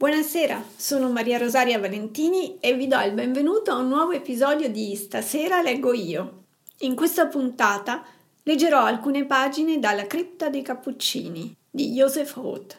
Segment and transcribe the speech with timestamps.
[0.00, 4.94] Buonasera, sono Maria Rosaria Valentini e vi do il benvenuto a un nuovo episodio di
[4.94, 6.44] Stasera leggo io.
[6.82, 8.04] In questa puntata
[8.44, 12.76] leggerò alcune pagine dalla Cripta dei Cappuccini di Joseph Roth.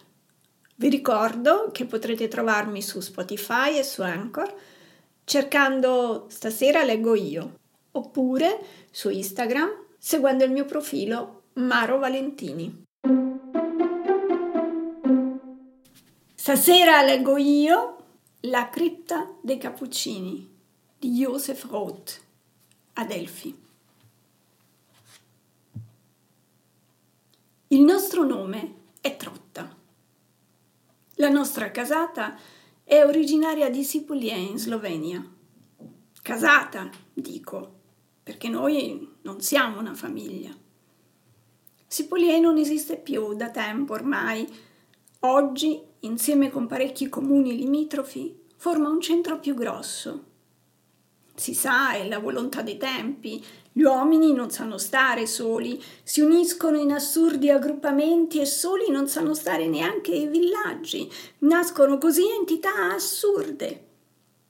[0.77, 4.55] Vi ricordo che potrete trovarmi su Spotify e su Anchor
[5.25, 7.59] cercando Stasera leggo io
[7.91, 8.61] oppure
[8.91, 12.87] su Instagram seguendo il mio profilo Maro Valentini.
[16.49, 17.97] Stasera leggo io
[18.39, 20.49] La cripta dei Cappuccini
[20.97, 22.21] di Joseph Roth
[22.93, 23.55] Adelphi.
[27.67, 29.77] Il nostro nome è Trotta.
[31.17, 32.35] La nostra casata
[32.83, 35.23] è originaria di Sipulie in Slovenia.
[36.19, 37.73] Casata, dico,
[38.23, 40.49] perché noi non siamo una famiglia.
[41.85, 44.51] Sipulie non esiste più da tempo ormai.
[45.19, 50.25] Oggi insieme con parecchi comuni limitrofi, forma un centro più grosso.
[51.35, 53.43] Si sa, è la volontà dei tempi.
[53.71, 59.33] Gli uomini non sanno stare soli, si uniscono in assurdi aggruppamenti e soli non sanno
[59.33, 61.09] stare neanche i villaggi.
[61.39, 63.87] Nascono così entità assurde.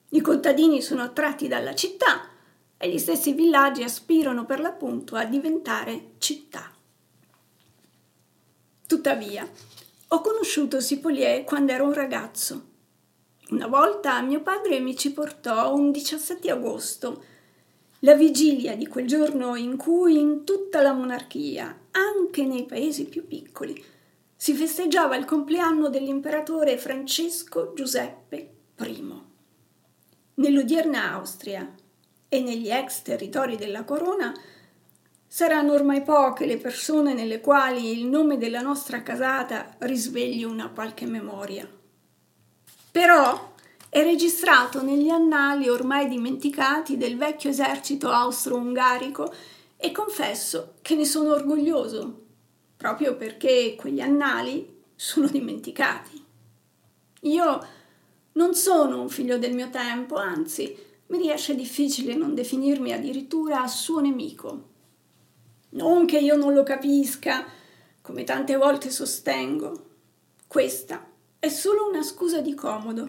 [0.10, 2.30] I contadini sono attratti dalla città
[2.76, 6.72] e gli stessi villaggi aspirano per l'appunto a diventare città.
[8.88, 9.48] Tuttavia,
[10.12, 12.68] ho conosciuto Sipolier quando ero un ragazzo.
[13.50, 17.24] Una volta mio padre mi ci portò un 17 agosto,
[18.00, 23.28] la vigilia di quel giorno in cui in tutta la monarchia, anche nei paesi più
[23.28, 23.84] piccoli,
[24.36, 29.22] si festeggiava il compleanno dell'imperatore Francesco Giuseppe I.
[30.36, 31.72] Nell'odierna Austria
[32.28, 34.34] e negli ex territori della corona
[35.32, 41.06] Saranno ormai poche le persone nelle quali il nome della nostra casata risvegli una qualche
[41.06, 41.70] memoria.
[42.92, 43.54] Però
[43.90, 49.32] è registrato negli annali ormai dimenticati del vecchio esercito austro-ungarico
[49.78, 52.22] e confesso che ne sono orgoglioso,
[52.76, 56.26] proprio perché quegli annali sono dimenticati.
[57.22, 57.68] Io
[58.32, 60.76] non sono un figlio del mio tempo, anzi,
[61.06, 64.78] mi riesce difficile non definirmi addirittura suo nemico.
[65.72, 67.46] Non che io non lo capisca,
[68.02, 69.88] come tante volte sostengo.
[70.48, 71.08] Questa
[71.38, 73.08] è solo una scusa di comodo.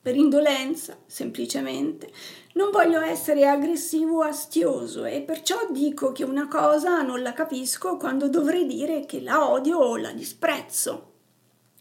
[0.00, 2.10] Per indolenza, semplicemente.
[2.54, 7.98] Non voglio essere aggressivo o astioso e perciò dico che una cosa non la capisco
[7.98, 11.12] quando dovrei dire che la odio o la disprezzo.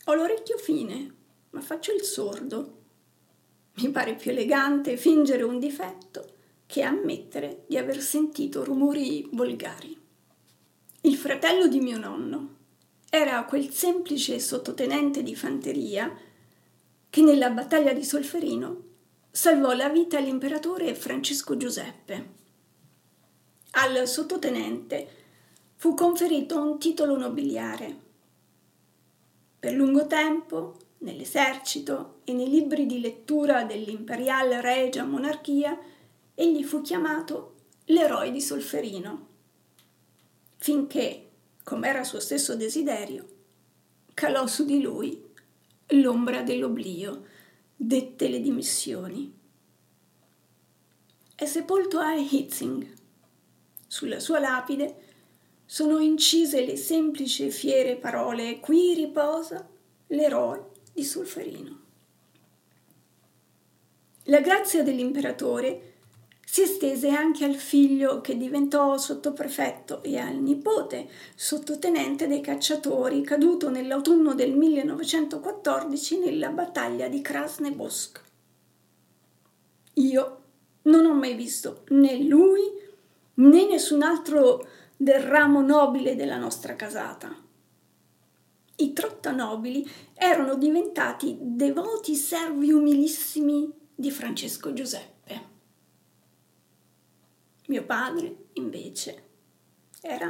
[0.03, 1.15] Ho l'orecchio fine,
[1.51, 2.81] ma faccio il sordo.
[3.75, 6.34] Mi pare più elegante fingere un difetto
[6.65, 9.97] che ammettere di aver sentito rumori volgari.
[11.01, 12.53] Il fratello di mio nonno
[13.09, 16.11] era quel semplice sottotenente di fanteria
[17.09, 18.83] che nella battaglia di Solferino
[19.31, 22.33] salvò la vita all'imperatore Francesco Giuseppe.
[23.71, 25.07] Al sottotenente
[25.75, 28.03] fu conferito un titolo nobiliare.
[29.59, 35.77] Per lungo tempo, nell'esercito e nei libri di lettura dell'imperial regia monarchia,
[36.35, 39.27] egli fu chiamato l'eroe di Solferino,
[40.57, 41.29] finché,
[41.63, 43.27] come era suo stesso desiderio,
[44.13, 45.23] calò su di lui
[45.89, 47.25] l'ombra dell'oblio,
[47.75, 49.33] dette le dimissioni.
[51.35, 52.93] È sepolto a Hitzing.
[53.87, 55.03] Sulla sua lapide
[55.65, 59.67] sono incise le semplici e fiere parole qui riposa
[60.07, 61.83] l'eroe di Solferino.
[64.23, 65.94] La grazia dell'imperatore
[66.55, 73.69] si estese anche al figlio che diventò sottoprefetto e al nipote sottotenente dei cacciatori caduto
[73.69, 78.21] nell'autunno del 1914 nella battaglia di Krasnebosk.
[79.95, 80.41] Io
[80.83, 82.61] non ho mai visto né lui
[83.33, 87.35] né nessun altro del ramo nobile della nostra casata.
[88.77, 95.14] I trotta nobili erano diventati devoti servi umilissimi di Francesco Giuseppe.
[97.67, 99.23] Mio padre, invece,
[100.01, 100.27] era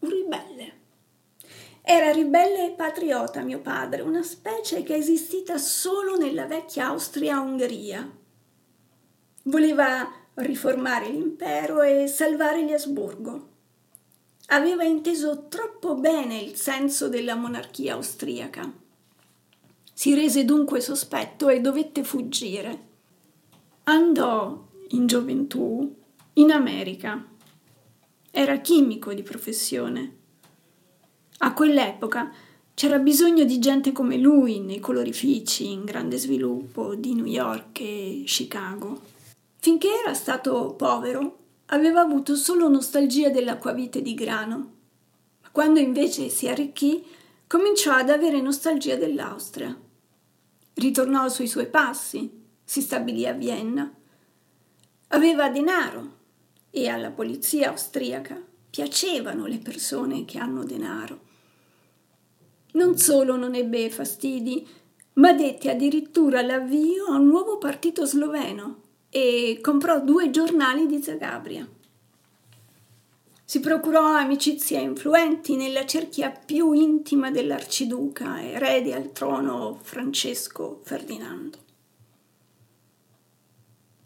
[0.00, 0.82] un ribelle.
[1.80, 8.10] Era ribelle e patriota mio padre, una specie che è esistita solo nella vecchia Austria-Ungheria.
[9.44, 13.48] Voleva riformare l'impero e salvare gli Asburgo.
[14.46, 18.72] Aveva inteso troppo bene il senso della monarchia austriaca.
[19.92, 22.86] Si rese dunque sospetto e dovette fuggire.
[23.84, 26.02] Andò in gioventù
[26.34, 27.24] in America.
[28.30, 30.16] Era chimico di professione.
[31.38, 32.32] A quell'epoca
[32.74, 38.24] C'era bisogno di gente come lui nei colorifici in grande sviluppo di New York e
[38.26, 39.00] Chicago.
[39.58, 44.72] Finché era stato povero, aveva avuto solo nostalgia dell'acquavite di grano.
[45.40, 47.04] Ma quando invece si arricchì,
[47.46, 49.78] cominciò ad avere nostalgia dell'Austria.
[50.74, 52.28] Ritornò sui suoi passi,
[52.64, 53.88] si stabilì a Vienna.
[55.08, 56.22] Aveva denaro
[56.76, 61.20] e alla polizia austriaca piacevano le persone che hanno denaro.
[62.72, 64.66] Non solo non ebbe fastidi,
[65.14, 71.64] ma dette addirittura l'avvio a un nuovo partito sloveno e comprò due giornali di Zagabria.
[73.44, 81.58] Si procurò amicizie influenti nella cerchia più intima dell'arciduca, erede al trono Francesco Ferdinando.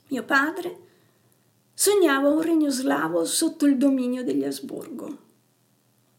[0.09, 0.81] Mio padre
[1.81, 5.17] sognava un regno slavo sotto il dominio degli Asburgo.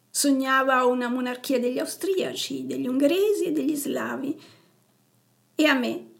[0.09, 4.41] Sognava una monarchia degli austriaci, degli ungheresi e degli slavi.
[5.55, 6.11] E a me,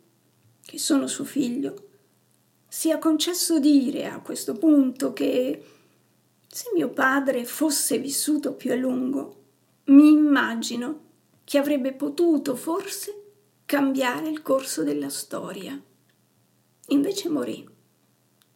[0.66, 1.88] che sono suo figlio,
[2.68, 5.64] sia concesso dire a questo punto che
[6.46, 9.44] se mio padre fosse vissuto più a lungo,
[9.86, 11.04] mi immagino
[11.46, 13.22] che avrebbe potuto forse
[13.64, 15.82] cambiare il corso della storia.
[16.88, 17.78] Invece morì,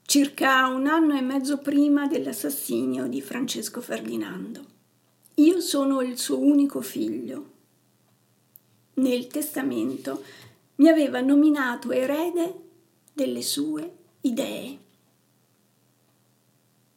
[0.05, 4.65] circa un anno e mezzo prima dell'assassinio di Francesco Ferdinando.
[5.35, 7.51] Io sono il suo unico figlio.
[8.95, 10.23] Nel testamento
[10.75, 12.61] mi aveva nominato erede
[13.13, 14.77] delle sue idee.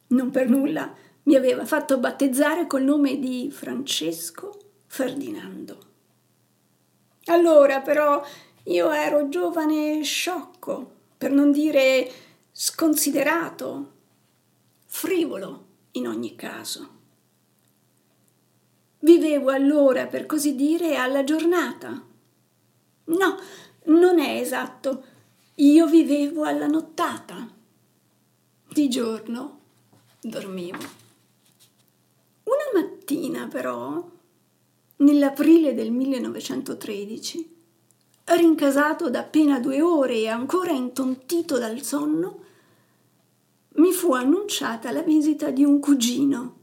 [0.08, 0.94] Non per nulla
[1.24, 5.78] mi aveva fatto battezzare col nome di Francesco Ferdinando.
[7.26, 8.22] Allora però
[8.64, 12.10] io ero giovane e sciocco, per non dire
[12.58, 13.92] sconsiderato,
[14.86, 16.88] frivolo in ogni caso.
[19.00, 22.02] Vivevo allora, per così dire, alla giornata.
[23.04, 23.38] No,
[23.84, 25.04] non è esatto
[25.56, 27.46] io vivevo alla nottata.
[28.68, 29.60] Di giorno
[30.22, 30.78] dormivo.
[32.44, 34.02] Una mattina però,
[34.96, 37.54] nell'aprile del 1913,
[38.24, 42.44] rincasato da appena due ore e ancora intontito dal sonno,
[43.76, 46.56] mi fu annunciata la visita di un cugino,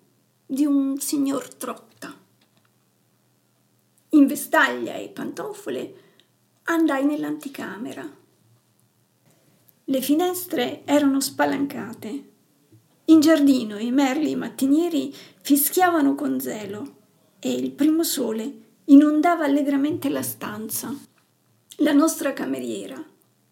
[0.45, 2.13] di un signor Trotta.
[4.09, 5.95] In vestaglia e pantofole
[6.63, 8.21] andai nell'anticamera
[9.87, 12.31] le finestre erano spalancate.
[13.05, 16.95] In giardino i merli mattinieri fischiavano con zelo
[17.39, 20.95] e il primo sole inondava allegramente la stanza.
[21.77, 23.03] La nostra cameriera,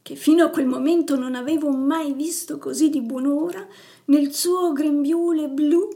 [0.01, 3.67] che fino a quel momento non avevo mai visto così di buon'ora,
[4.05, 5.89] nel suo grembiule blu,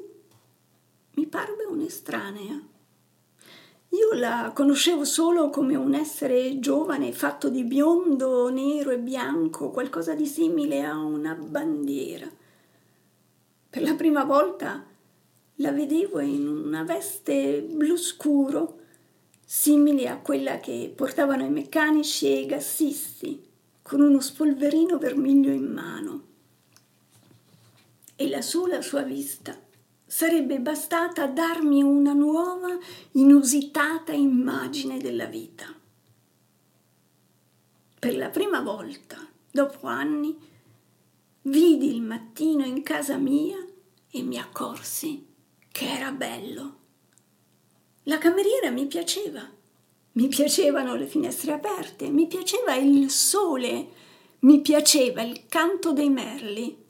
[1.15, 2.61] mi parve un'estranea.
[3.89, 10.13] Io la conoscevo solo come un essere giovane fatto di biondo, nero e bianco, qualcosa
[10.13, 12.29] di simile a una bandiera.
[13.69, 14.85] Per la prima volta
[15.59, 18.79] la vedevo in una veste blu scuro,
[19.45, 23.41] simile a quella che portavano i meccanici e i gassisti,
[23.87, 26.23] con uno spolverino vermiglio in mano.
[28.15, 29.55] E la sola sua vista
[30.07, 32.75] sarebbe bastata a darmi una nuova,
[33.11, 35.71] inusitata immagine della vita.
[37.99, 39.19] Per la prima volta,
[39.51, 40.35] dopo anni,
[41.43, 43.63] vidi il mattino in casa mia
[44.09, 45.27] e mi accorsi
[45.71, 46.79] che era bello.
[48.05, 49.47] La cameriera mi piaceva,
[50.15, 53.87] mi piacevano le finestre aperte, mi piaceva il sole,
[54.39, 56.83] mi piaceva il canto dei merli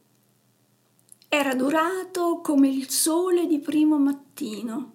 [1.36, 4.94] era dorato come il sole di primo mattino.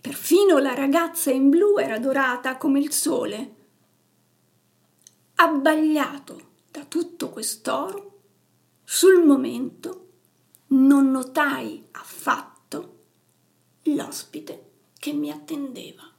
[0.00, 3.54] Perfino la ragazza in blu era dorata come il sole.
[5.34, 8.20] Abbagliato da tutto quest'oro,
[8.84, 10.08] sul momento
[10.68, 12.98] non notai affatto
[13.82, 16.13] l'ospite che mi attendeva.